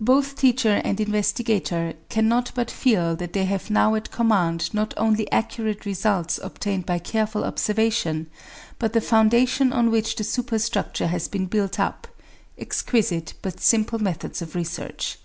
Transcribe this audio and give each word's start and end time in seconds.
Both 0.00 0.34
teacher 0.34 0.80
and 0.82 0.98
investigator 0.98 1.94
cannot 2.08 2.50
but 2.56 2.68
feel 2.68 3.14
that 3.14 3.32
they 3.32 3.44
have 3.44 3.70
now 3.70 3.94
at 3.94 4.10
command 4.10 4.74
not 4.74 4.92
only 4.96 5.30
accurate 5.30 5.86
results 5.86 6.40
obtained 6.42 6.84
by 6.84 6.98
careful 6.98 7.44
observation, 7.44 8.26
but 8.80 8.92
the 8.92 9.00
foundation 9.00 9.72
on 9.72 9.92
which 9.92 10.16
the 10.16 10.24
superstructure 10.24 11.06
has 11.06 11.28
been 11.28 11.46
built 11.46 11.78
up 11.78 12.08
exquisite 12.58 13.34
but 13.40 13.60
simple 13.60 14.00
methods 14.00 14.42
of 14.42 14.56
research. 14.56 15.18